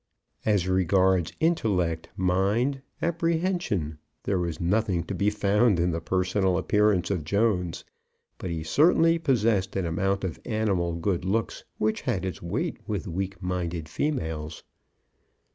As 0.47 0.67
regards 0.67 1.31
intellect, 1.39 2.09
mind, 2.17 2.81
apprehension, 3.03 3.99
there 4.23 4.39
was 4.39 4.59
nothing 4.59 5.03
to 5.03 5.13
be 5.13 5.29
found 5.29 5.79
in 5.79 5.91
the 5.91 6.01
personal 6.01 6.57
appearance 6.57 7.11
of 7.11 7.23
Jones, 7.23 7.83
but 8.39 8.49
he 8.49 8.63
certainly 8.63 9.19
possessed 9.19 9.75
an 9.75 9.85
amount 9.85 10.23
of 10.23 10.39
animal 10.43 10.93
good 10.95 11.23
looks 11.23 11.65
which 11.77 12.01
had 12.01 12.25
its 12.25 12.41
weight 12.41 12.79
with 12.87 13.07
weak 13.07 13.43
minded 13.43 13.87
females. 13.87 14.63